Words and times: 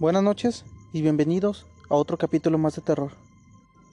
Buenas 0.00 0.22
noches 0.22 0.64
y 0.94 1.02
bienvenidos 1.02 1.66
a 1.90 1.94
otro 1.94 2.16
capítulo 2.16 2.56
más 2.56 2.74
de 2.74 2.80
terror. 2.80 3.12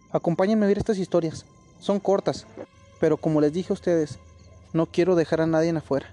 Acompáñenme 0.10 0.64
a 0.64 0.70
ver 0.70 0.78
estas 0.78 1.00
historias. 1.00 1.44
Son 1.82 2.00
cortas, 2.00 2.48
pero 3.02 3.18
como 3.18 3.42
les 3.42 3.52
dije 3.52 3.74
a 3.74 3.76
ustedes, 3.76 4.18
no 4.72 4.86
quiero 4.86 5.18
dejar 5.18 5.42
a 5.42 5.48
nadie 5.48 5.68
en 5.68 5.76
afuera. 5.76 6.10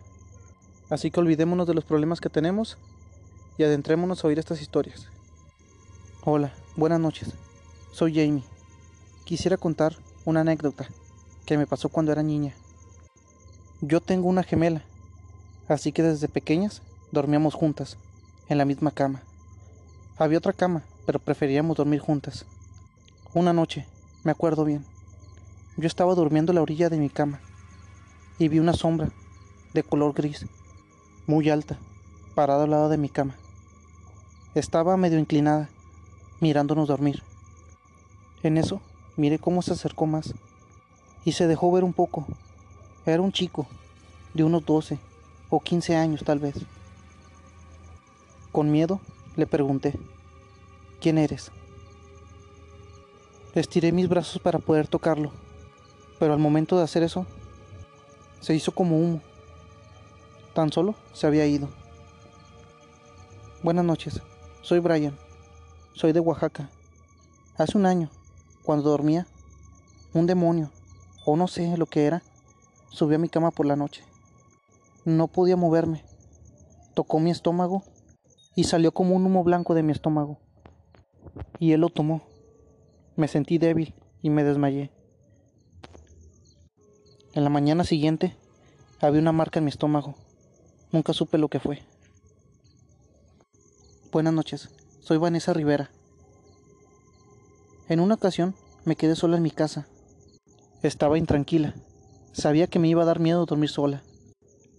Así 0.90 1.12
que 1.12 1.20
olvidémonos 1.20 1.68
de 1.68 1.74
los 1.74 1.84
problemas 1.84 2.20
que 2.20 2.28
tenemos 2.28 2.76
y 3.56 3.62
adentrémonos 3.62 4.24
a 4.24 4.26
oír 4.26 4.40
estas 4.40 4.60
historias. 4.60 5.06
Hola, 6.24 6.52
buenas 6.74 6.98
noches. 6.98 7.28
Soy 7.92 8.14
Jamie. 8.16 8.42
Quisiera 9.24 9.56
contar 9.58 9.94
una 10.24 10.40
anécdota 10.40 10.88
que 11.46 11.56
me 11.56 11.68
pasó 11.68 11.88
cuando 11.88 12.10
era 12.10 12.24
niña. 12.24 12.56
Yo 13.80 14.00
tengo 14.00 14.28
una 14.28 14.42
gemela, 14.42 14.82
así 15.68 15.92
que 15.92 16.02
desde 16.02 16.26
pequeñas 16.26 16.82
dormíamos 17.12 17.54
juntas, 17.54 17.96
en 18.48 18.58
la 18.58 18.64
misma 18.64 18.90
cama. 18.90 19.22
Había 20.16 20.38
otra 20.38 20.52
cama, 20.52 20.84
pero 21.06 21.18
preferíamos 21.18 21.76
dormir 21.76 21.98
juntas. 21.98 22.46
Una 23.32 23.52
noche, 23.52 23.84
me 24.22 24.30
acuerdo 24.30 24.64
bien, 24.64 24.84
yo 25.76 25.88
estaba 25.88 26.14
durmiendo 26.14 26.52
a 26.52 26.54
la 26.54 26.62
orilla 26.62 26.88
de 26.88 26.98
mi 26.98 27.10
cama 27.10 27.40
y 28.38 28.46
vi 28.46 28.60
una 28.60 28.74
sombra 28.74 29.10
de 29.72 29.82
color 29.82 30.14
gris, 30.14 30.46
muy 31.26 31.50
alta, 31.50 31.78
parada 32.36 32.62
al 32.62 32.70
lado 32.70 32.88
de 32.88 32.96
mi 32.96 33.08
cama. 33.08 33.34
Estaba 34.54 34.96
medio 34.96 35.18
inclinada, 35.18 35.68
mirándonos 36.38 36.86
dormir. 36.86 37.24
En 38.44 38.56
eso, 38.56 38.80
miré 39.16 39.40
cómo 39.40 39.62
se 39.62 39.72
acercó 39.72 40.06
más 40.06 40.32
y 41.24 41.32
se 41.32 41.48
dejó 41.48 41.72
ver 41.72 41.82
un 41.82 41.92
poco. 41.92 42.24
Era 43.04 43.20
un 43.20 43.32
chico, 43.32 43.66
de 44.32 44.44
unos 44.44 44.64
12 44.64 45.00
o 45.50 45.58
15 45.58 45.96
años 45.96 46.22
tal 46.24 46.38
vez. 46.38 46.54
Con 48.52 48.70
miedo, 48.70 49.00
le 49.36 49.46
pregunté, 49.46 49.98
¿quién 51.00 51.18
eres? 51.18 51.50
Estiré 53.54 53.92
mis 53.92 54.08
brazos 54.08 54.40
para 54.40 54.58
poder 54.58 54.88
tocarlo, 54.88 55.32
pero 56.18 56.32
al 56.32 56.38
momento 56.38 56.76
de 56.76 56.84
hacer 56.84 57.02
eso, 57.02 57.26
se 58.40 58.54
hizo 58.54 58.72
como 58.72 58.98
humo. 58.98 59.20
Tan 60.54 60.70
solo 60.72 60.94
se 61.12 61.26
había 61.26 61.46
ido. 61.46 61.68
Buenas 63.62 63.84
noches, 63.84 64.20
soy 64.62 64.78
Brian. 64.78 65.16
Soy 65.94 66.12
de 66.12 66.20
Oaxaca. 66.20 66.68
Hace 67.56 67.78
un 67.78 67.86
año, 67.86 68.10
cuando 68.64 68.90
dormía, 68.90 69.26
un 70.12 70.26
demonio, 70.26 70.70
o 71.24 71.36
no 71.36 71.46
sé 71.46 71.76
lo 71.76 71.86
que 71.86 72.06
era, 72.06 72.22
subió 72.90 73.16
a 73.16 73.20
mi 73.20 73.28
cama 73.28 73.52
por 73.52 73.66
la 73.66 73.76
noche. 73.76 74.04
No 75.04 75.28
podía 75.28 75.56
moverme. 75.56 76.04
Tocó 76.94 77.20
mi 77.20 77.30
estómago 77.30 77.84
y 78.54 78.64
salió 78.64 78.92
como 78.92 79.16
un 79.16 79.26
humo 79.26 79.44
blanco 79.44 79.74
de 79.74 79.82
mi 79.82 79.92
estómago. 79.92 80.38
Y 81.58 81.72
él 81.72 81.80
lo 81.80 81.88
tomó. 81.88 82.22
Me 83.16 83.28
sentí 83.28 83.58
débil 83.58 83.94
y 84.22 84.30
me 84.30 84.44
desmayé. 84.44 84.90
En 87.32 87.44
la 87.44 87.50
mañana 87.50 87.84
siguiente 87.84 88.36
había 89.00 89.20
una 89.20 89.32
marca 89.32 89.58
en 89.58 89.64
mi 89.64 89.70
estómago. 89.70 90.14
Nunca 90.92 91.12
supe 91.12 91.38
lo 91.38 91.48
que 91.48 91.60
fue. 91.60 91.82
Buenas 94.12 94.32
noches, 94.32 94.70
soy 95.00 95.18
Vanessa 95.18 95.52
Rivera. 95.52 95.90
En 97.88 97.98
una 97.98 98.14
ocasión 98.14 98.54
me 98.84 98.94
quedé 98.94 99.16
sola 99.16 99.36
en 99.36 99.42
mi 99.42 99.50
casa. 99.50 99.88
Estaba 100.82 101.18
intranquila. 101.18 101.74
Sabía 102.32 102.66
que 102.68 102.78
me 102.78 102.88
iba 102.88 103.02
a 103.02 103.06
dar 103.06 103.18
miedo 103.18 103.44
dormir 103.46 103.70
sola, 103.70 104.02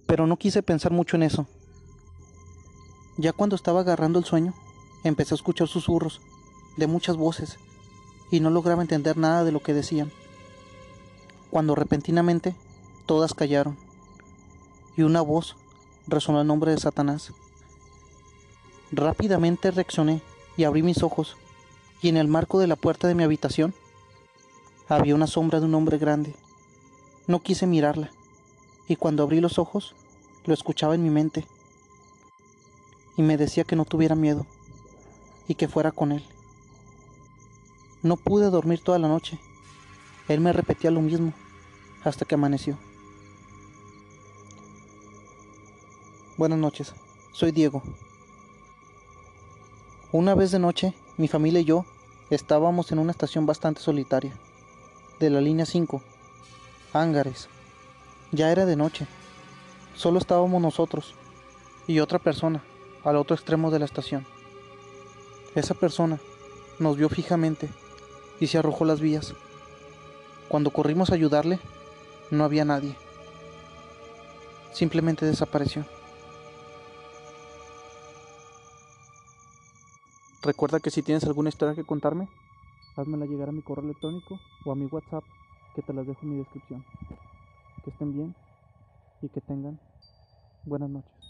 pero 0.07 0.27
no 0.27 0.37
quise 0.37 0.63
pensar 0.63 0.91
mucho 0.91 1.17
en 1.17 1.23
eso. 1.23 1.47
Ya 3.17 3.31
cuando 3.31 3.55
estaba 3.55 3.81
agarrando 3.81 4.19
el 4.19 4.25
sueño, 4.25 4.53
empecé 5.03 5.33
a 5.33 5.37
escuchar 5.37 5.67
susurros 5.67 6.21
de 6.75 6.87
muchas 6.87 7.15
voces 7.15 7.57
y 8.29 8.41
no 8.41 8.49
lograba 8.49 8.81
entender 8.81 9.17
nada 9.17 9.43
de 9.43 9.51
lo 9.53 9.61
que 9.61 9.73
decían. 9.73 10.11
Cuando 11.49 11.75
repentinamente 11.75 12.55
todas 13.05 13.33
callaron 13.33 13.77
y 14.97 15.03
una 15.03 15.21
voz 15.21 15.55
resonó 16.07 16.41
el 16.41 16.47
nombre 16.47 16.71
de 16.71 16.77
Satanás. 16.77 17.31
Rápidamente 18.91 19.71
reaccioné 19.71 20.21
y 20.57 20.65
abrí 20.65 20.83
mis 20.83 21.01
ojos 21.01 21.37
y 22.01 22.09
en 22.09 22.17
el 22.17 22.27
marco 22.27 22.59
de 22.59 22.67
la 22.67 22.75
puerta 22.75 23.07
de 23.07 23.15
mi 23.15 23.23
habitación 23.23 23.73
había 24.89 25.15
una 25.15 25.27
sombra 25.27 25.59
de 25.59 25.65
un 25.65 25.75
hombre 25.75 25.97
grande. 25.97 26.35
No 27.27 27.39
quise 27.39 27.65
mirarla 27.65 28.11
y 28.89 28.97
cuando 28.97 29.23
abrí 29.23 29.39
los 29.39 29.57
ojos 29.57 29.95
lo 30.45 30.53
escuchaba 30.53 30.95
en 30.95 31.03
mi 31.03 31.09
mente 31.09 31.47
y 33.17 33.21
me 33.21 33.37
decía 33.37 33.63
que 33.63 33.75
no 33.75 33.85
tuviera 33.85 34.15
miedo 34.15 34.45
y 35.47 35.55
que 35.55 35.67
fuera 35.67 35.91
con 35.91 36.11
él. 36.11 36.23
No 38.01 38.17
pude 38.17 38.49
dormir 38.49 38.81
toda 38.83 38.99
la 38.99 39.07
noche. 39.07 39.39
Él 40.27 40.39
me 40.41 40.53
repetía 40.53 40.91
lo 40.91 41.01
mismo 41.01 41.33
hasta 42.03 42.25
que 42.25 42.35
amaneció. 42.35 42.77
Buenas 46.37 46.59
noches, 46.59 46.93
soy 47.31 47.51
Diego. 47.51 47.81
Una 50.11 50.35
vez 50.35 50.51
de 50.51 50.59
noche, 50.59 50.93
mi 51.17 51.27
familia 51.27 51.61
y 51.61 51.65
yo 51.65 51.85
estábamos 52.29 52.91
en 52.91 52.99
una 52.99 53.11
estación 53.11 53.45
bastante 53.45 53.81
solitaria, 53.81 54.37
de 55.19 55.29
la 55.29 55.39
línea 55.39 55.65
5, 55.65 56.01
Ángares. 56.93 57.47
Ya 58.31 58.51
era 58.51 58.65
de 58.65 58.75
noche, 58.75 59.07
solo 59.95 60.19
estábamos 60.19 60.61
nosotros 60.61 61.15
y 61.87 61.99
otra 61.99 62.19
persona 62.19 62.63
al 63.05 63.15
otro 63.17 63.35
extremo 63.35 63.71
de 63.71 63.79
la 63.79 63.85
estación. 63.85 64.25
Esa 65.53 65.73
persona 65.73 66.19
nos 66.79 66.97
vio 66.97 67.07
fijamente 67.07 67.69
y 68.39 68.47
se 68.47 68.57
arrojó 68.57 68.83
las 68.83 68.99
vías. 68.99 69.33
Cuando 70.49 70.71
corrimos 70.71 71.09
a 71.11 71.15
ayudarle, 71.15 71.59
no 72.31 72.43
había 72.43 72.65
nadie. 72.65 72.95
Simplemente 74.73 75.25
desapareció. 75.25 75.85
Recuerda 80.41 80.79
que 80.79 80.91
si 80.91 81.01
tienes 81.01 81.23
alguna 81.23 81.49
historia 81.49 81.75
que 81.75 81.83
contarme, 81.83 82.27
házmela 82.95 83.25
llegar 83.25 83.49
a 83.49 83.51
mi 83.51 83.61
correo 83.61 83.85
electrónico 83.85 84.39
o 84.65 84.71
a 84.71 84.75
mi 84.75 84.85
WhatsApp, 84.85 85.23
que 85.75 85.81
te 85.81 85.93
las 85.93 86.05
dejo 86.05 86.19
en 86.23 86.29
mi 86.31 86.37
descripción. 86.37 86.85
Que 87.83 87.91
estén 87.91 88.13
bien 88.13 88.35
y 89.21 89.29
que 89.29 89.41
tengan 89.41 89.79
buenas 90.65 90.89
noches. 90.89 91.24